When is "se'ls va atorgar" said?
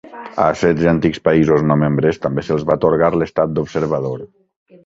2.49-3.13